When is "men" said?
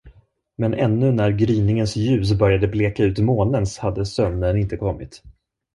0.57-0.73